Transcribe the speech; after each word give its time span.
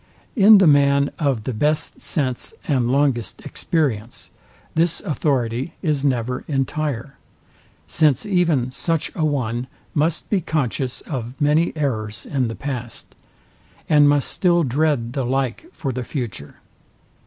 In 0.35 0.57
the 0.57 0.65
man 0.65 1.11
of 1.19 1.43
the 1.43 1.53
best 1.53 2.01
sense 2.01 2.55
and 2.67 2.91
longest 2.91 3.39
experience, 3.45 4.31
this 4.73 4.99
authority 5.01 5.75
is 5.83 6.03
never 6.03 6.43
entire; 6.47 7.17
since 7.85 8.25
even 8.25 8.71
such 8.71 9.11
a 9.13 9.23
one 9.23 9.67
must 9.93 10.27
be 10.27 10.41
conscious 10.41 11.01
of 11.01 11.39
many 11.39 11.71
errors 11.75 12.25
in 12.25 12.47
the 12.47 12.55
past, 12.55 13.13
and 13.87 14.09
must 14.09 14.27
still 14.29 14.63
dread 14.63 15.13
the 15.13 15.23
like 15.23 15.67
for 15.71 15.91
the 15.91 16.03
future. 16.03 16.55